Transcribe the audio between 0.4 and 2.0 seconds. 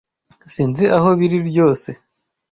Sinzi aho biri ryose